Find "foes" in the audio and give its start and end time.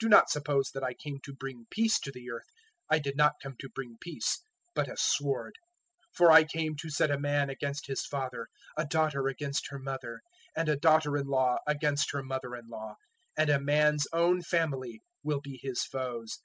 15.84-16.40